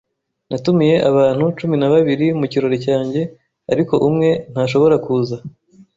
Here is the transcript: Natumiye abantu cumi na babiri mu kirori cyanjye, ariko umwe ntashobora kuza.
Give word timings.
Natumiye 0.49 0.95
abantu 1.09 1.43
cumi 1.57 1.75
na 1.77 1.87
babiri 1.93 2.27
mu 2.39 2.45
kirori 2.51 2.77
cyanjye, 2.85 3.21
ariko 3.71 3.93
umwe 4.07 4.29
ntashobora 4.51 4.95
kuza. 5.05 5.37